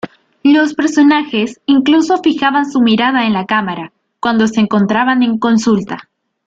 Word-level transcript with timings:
Los 0.41 0.73
personajes 0.73 1.61
incluso 1.67 2.17
fijaban 2.23 2.65
su 2.65 2.81
mirada 2.81 3.27
en 3.27 3.33
la 3.33 3.45
cámara 3.45 3.93
cuando 4.19 4.47
se 4.47 4.59
encontraban 4.59 5.21
en 5.21 5.37
consulta. 5.37 6.09